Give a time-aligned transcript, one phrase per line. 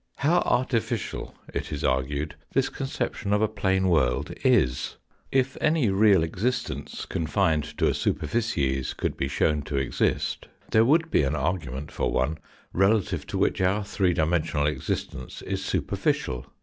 [0.15, 4.97] How artificial, it is argued, this conception of a plane world is.
[5.31, 11.11] If any real existence confined to a superficies could be shown to exist, there would
[11.11, 12.39] be an argument for one
[12.73, 16.47] relative to which our three dimensional existence is superficial.